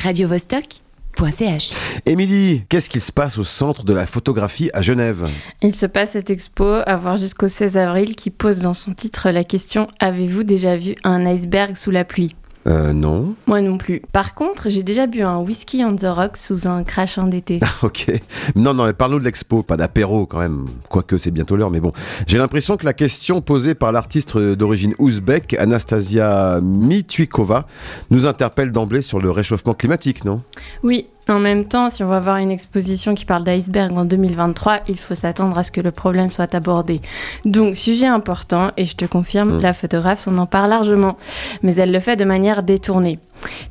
[0.00, 1.74] radiovostok.ch.
[2.06, 5.28] Émilie, qu'est-ce qu'il se passe au centre de la photographie à Genève?
[5.62, 9.30] Il se passe cette expo à voir jusqu'au 16 avril qui pose dans son titre
[9.30, 12.34] la question Avez-vous déjà vu un iceberg sous la pluie?
[12.66, 13.34] Euh, non.
[13.46, 14.02] Moi non plus.
[14.12, 17.60] Par contre, j'ai déjà bu un whisky on the rocks sous un crachin d'été.
[17.82, 18.12] Ok.
[18.54, 20.66] Non, non, mais parle-nous de l'expo, pas d'apéro quand même.
[20.90, 21.92] Quoique c'est bientôt l'heure, mais bon.
[22.26, 27.66] J'ai l'impression que la question posée par l'artiste d'origine ouzbek, Anastasia Mituikova,
[28.10, 30.42] nous interpelle d'emblée sur le réchauffement climatique, non?
[30.82, 34.80] Oui, en même temps, si on va voir une exposition qui parle d'iceberg en 2023,
[34.88, 37.00] il faut s'attendre à ce que le problème soit abordé.
[37.44, 39.60] Donc, sujet important, et je te confirme, Mm.
[39.60, 41.16] la photographe s'en empare largement,
[41.62, 43.18] mais elle le fait de manière détournée.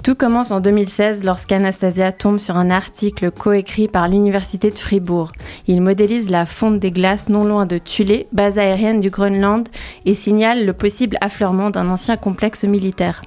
[0.04, 5.32] Tout commence en 2016 lorsqu'Anastasia tombe sur un article coécrit par l'Université de Fribourg.
[5.68, 9.68] Il modélise la fonte des glaces non loin de Thulé, base aérienne du Groenland,
[10.06, 13.22] et signale le possible affleurement d'un ancien complexe militaire.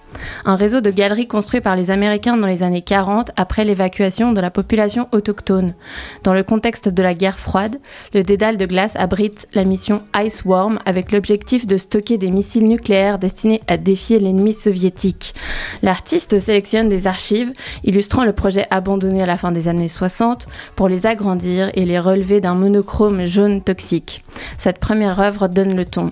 [0.45, 4.41] Un réseau de galeries construit par les Américains dans les années 40 après l'évacuation de
[4.41, 5.75] la population autochtone.
[6.23, 7.79] Dans le contexte de la guerre froide,
[8.15, 12.69] le dédale de glace abrite la mission Ice Worm avec l'objectif de stocker des missiles
[12.69, 15.35] nucléaires destinés à défier l'ennemi soviétique.
[15.83, 17.53] L'artiste sélectionne des archives
[17.85, 21.99] illustrant le projet abandonné à la fin des années 60 pour les agrandir et les
[21.99, 24.25] relever d'un monochrome jaune toxique.
[24.59, 26.11] Cette première œuvre donne le ton.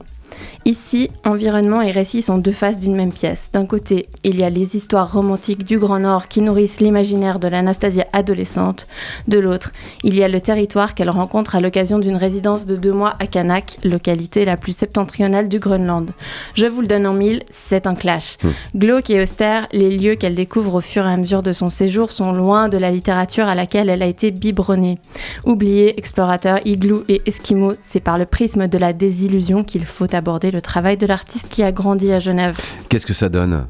[0.67, 3.49] Ici, environnement et récit sont deux faces d'une même pièce.
[3.55, 7.49] D'un côté, il y a les histoires romantiques du Grand Nord qui nourrissent l'imaginaire de
[7.49, 8.87] l'Anastasia adolescente.
[9.27, 9.73] De l'autre,
[10.05, 13.27] il y a le territoire qu'elle rencontre à l'occasion d'une résidence de deux mois à
[13.27, 16.11] Kanak, localité la plus septentrionale du Groenland.
[16.55, 18.37] Je vous le donne en mille, c'est un clash.
[18.77, 22.11] Glauque et austère, les lieux qu'elle découvre au fur et à mesure de son séjour
[22.11, 24.99] sont loin de la littérature à laquelle elle a été biberonnée.
[25.47, 30.50] Oubliez, explorateur, igloo et esquimaux, c'est par le prisme de la désillusion qu'il faut aborder
[30.51, 32.59] le travail de l'artiste qui a grandi à Genève.
[32.89, 33.67] Qu'est-ce que ça donne?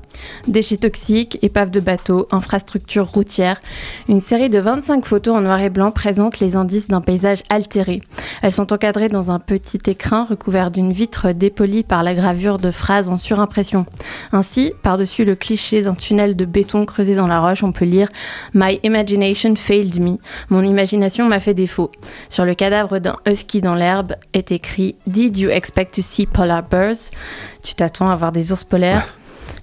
[0.46, 3.60] Déchets toxiques, épaves de bateaux, infrastructures routières.
[4.08, 8.02] Une série de 25 photos en noir et blanc présente les indices d'un paysage altéré.
[8.42, 12.70] Elles sont encadrées dans un petit écrin recouvert d'une vitre dépolie par la gravure de
[12.70, 13.86] phrases en surimpression.
[14.32, 18.08] Ainsi, par-dessus le cliché d'un tunnel de béton creusé dans la roche, on peut lire
[18.54, 20.18] My imagination failed me.
[20.48, 21.90] Mon imagination m'a fait défaut.
[22.28, 26.62] Sur le cadavre d'un husky dans l'herbe est écrit Did you expect to see polar
[27.62, 29.08] Tu t'attends à voir des ours polaires.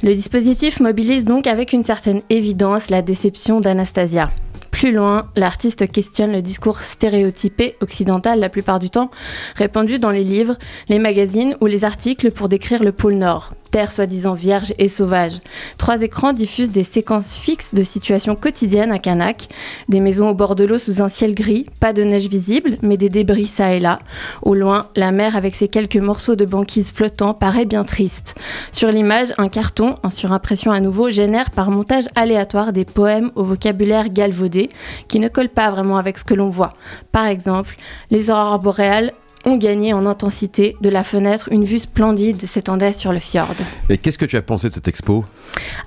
[0.03, 4.31] Le dispositif mobilise donc avec une certaine évidence la déception d'Anastasia.
[4.71, 9.09] Plus loin, l'artiste questionne le discours stéréotypé occidental la plupart du temps,
[9.55, 10.57] répandu dans les livres,
[10.87, 15.33] les magazines ou les articles pour décrire le pôle Nord, terre soi-disant vierge et sauvage.
[15.77, 19.47] Trois écrans diffusent des séquences fixes de situations quotidiennes à Kanak,
[19.89, 22.97] des maisons au bord de l'eau sous un ciel gris, pas de neige visible, mais
[22.97, 23.99] des débris ça et là.
[24.41, 28.35] Au loin, la mer avec ses quelques morceaux de banquise flottants paraît bien triste.
[28.71, 33.43] Sur l'image, un carton, en surimpression à nouveau, génère par montage aléatoire des poèmes au
[33.43, 34.69] vocabulaire galvaudé
[35.07, 36.73] qui ne collent pas vraiment avec ce que l'on voit.
[37.11, 37.75] Par exemple,
[38.11, 39.11] les aurores boréales
[39.47, 40.75] ont gagné en intensité.
[40.81, 43.47] De la fenêtre, une vue splendide s'étendait sur le fjord.
[43.89, 45.25] Et qu'est-ce que tu as pensé de cette expo?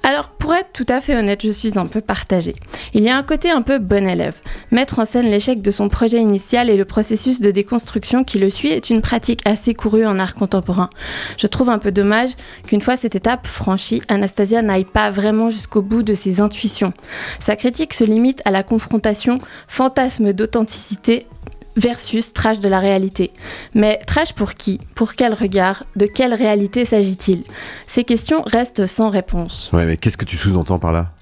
[0.03, 2.57] Alors, pour être tout à fait honnête, je suis un peu partagée.
[2.95, 4.35] Il y a un côté un peu bon élève.
[4.71, 8.49] Mettre en scène l'échec de son projet initial et le processus de déconstruction qui le
[8.51, 10.89] suit est une pratique assez courue en art contemporain.
[11.37, 12.31] Je trouve un peu dommage
[12.67, 16.95] qu'une fois cette étape franchie, Anastasia n'aille pas vraiment jusqu'au bout de ses intuitions.
[17.39, 19.39] Sa critique se limite à la confrontation
[19.69, 21.27] fantasme d'authenticité
[21.77, 23.33] versus trash de la réalité.
[23.75, 24.81] Mais trash pour qui?
[24.95, 25.85] Pour quel regard?
[25.97, 27.45] De quelle réalité s'agit-il?
[27.87, 29.71] Ces questions restent sans réponse.
[29.73, 31.13] Ouais, mais qu'est-ce que tu sous-entends par là?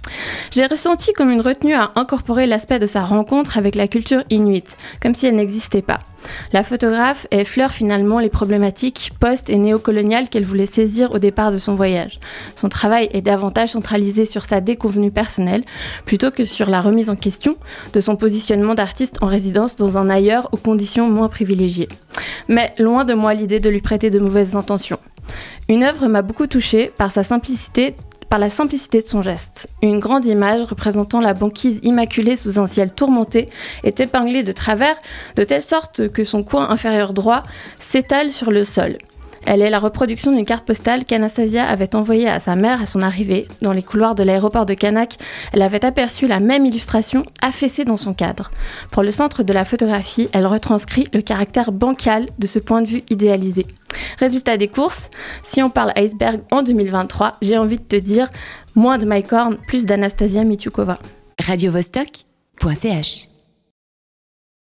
[0.50, 4.76] J'ai ressenti comme une retenue à incorporer l'aspect de sa rencontre avec la culture inuite,
[5.03, 6.00] comme si elle n'existait pas.
[6.53, 11.59] La photographe effleure finalement les problématiques post- et néocoloniales qu'elle voulait saisir au départ de
[11.59, 12.21] son voyage.
[12.56, 15.65] Son travail est davantage centralisé sur sa déconvenue personnelle
[16.05, 17.56] plutôt que sur la remise en question
[17.93, 21.88] de son positionnement d'artiste en résidence dans un ailleurs aux conditions moins privilégiées.
[22.49, 24.99] Mais loin de moi l'idée de lui prêter de mauvaises intentions.
[25.69, 27.94] Une œuvre m'a beaucoup touchée par sa simplicité
[28.28, 29.69] par la simplicité de son geste.
[29.83, 33.49] Une grande image représentant la banquise immaculée sous un ciel tourmenté
[33.85, 34.97] est épinglée de travers
[35.37, 37.43] de telle sorte que son coin inférieur droit
[37.79, 38.99] s'étale sur le sol.
[39.46, 43.00] Elle est la reproduction d'une carte postale qu'Anastasia avait envoyée à sa mère à son
[43.00, 43.49] arrivée.
[43.62, 45.17] Dans les couloirs de l'aéroport de Kanak,
[45.52, 48.50] elle avait aperçu la même illustration affaissée dans son cadre.
[48.90, 52.88] Pour le centre de la photographie, elle retranscrit le caractère bancal de ce point de
[52.88, 53.67] vue idéalisé.
[54.19, 55.11] Résultat des courses,
[55.43, 58.29] si on parle iceberg en 2023, j'ai envie de te dire
[58.75, 60.99] moins de Mike Horn, plus d'Anastasia Mityukova.
[61.40, 63.38] radiovostok.ch